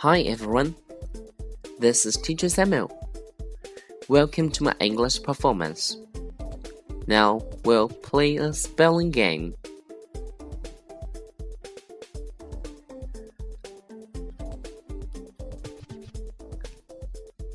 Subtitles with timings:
[0.00, 0.76] Hi everyone,
[1.78, 2.90] this is Teacher Samuel.
[4.08, 5.94] Welcome to my English performance.
[7.06, 9.52] Now we'll play a spelling game.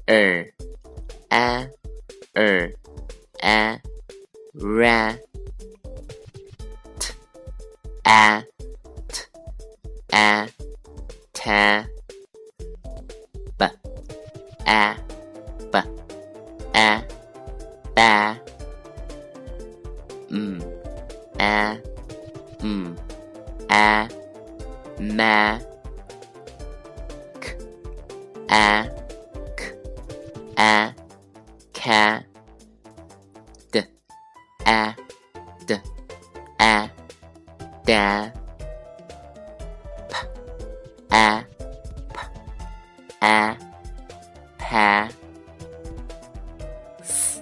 [0.08, 0.54] Er,
[1.32, 1.68] a,
[2.38, 2.74] er,
[3.44, 3.80] a,
[4.54, 5.16] ra,
[7.00, 7.14] t,
[8.06, 8.44] a,
[9.08, 9.22] t,
[10.14, 10.48] a,
[11.34, 11.85] ta,
[13.58, 13.66] b,
[14.66, 14.96] a,
[15.72, 15.80] b,
[16.74, 17.04] a,
[17.96, 18.38] ba,
[20.30, 20.62] mm,
[21.40, 21.78] a,
[22.60, 22.98] mm,
[23.70, 24.10] a,
[25.00, 25.60] ma,
[27.40, 27.56] k,
[28.50, 28.90] a,
[29.56, 29.62] k,
[30.58, 30.94] a,
[31.74, 32.24] ca,
[33.72, 33.84] d,
[34.66, 34.96] a,
[35.66, 35.80] d,
[36.60, 36.90] a,
[37.86, 38.32] da,
[40.10, 40.14] p,
[41.12, 41.55] a,
[43.26, 43.58] a,
[44.60, 45.10] pa,
[47.02, 47.42] s,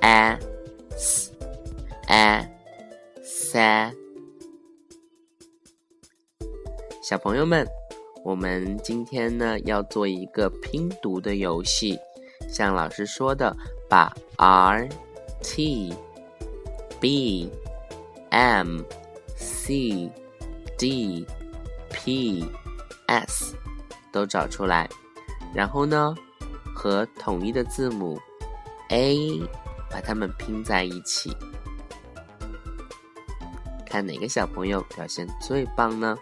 [0.00, 0.36] a,
[0.96, 1.30] s,
[2.08, 2.44] a,
[3.22, 3.92] sa。
[7.00, 7.64] 小朋友们，
[8.24, 11.96] 我们今天呢要做一个拼读的游戏，
[12.48, 13.56] 像老师说的，
[13.88, 14.88] 把 R、
[15.40, 15.94] T、
[17.00, 17.48] B、
[18.30, 18.80] M、
[19.36, 20.10] C、
[20.76, 21.24] D、
[21.90, 22.44] P、
[23.06, 23.54] S
[24.16, 24.88] 都找出来，
[25.52, 26.14] 然后呢
[26.74, 28.18] 和统一的字母
[28.88, 29.42] A
[29.90, 31.36] 把它们拼在一起，
[33.84, 36.16] 看哪个小朋友表现最棒呢？